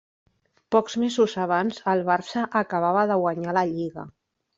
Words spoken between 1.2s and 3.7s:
abans, el Barça acabava de guanyar la